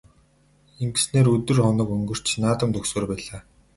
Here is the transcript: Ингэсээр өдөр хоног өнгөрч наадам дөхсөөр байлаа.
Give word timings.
Ингэсээр 0.83 1.27
өдөр 1.35 1.57
хоног 1.65 1.89
өнгөрч 1.95 2.27
наадам 2.41 2.69
дөхсөөр 2.73 3.05
байлаа. 3.09 3.41